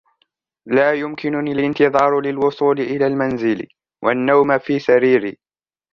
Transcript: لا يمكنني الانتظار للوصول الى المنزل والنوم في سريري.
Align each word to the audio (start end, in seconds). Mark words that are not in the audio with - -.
لا 0.67 0.93
يمكنني 0.93 1.51
الانتظار 1.51 2.21
للوصول 2.21 2.79
الى 2.79 3.07
المنزل 3.07 3.67
والنوم 4.03 4.59
في 4.59 4.79
سريري. 4.79 5.37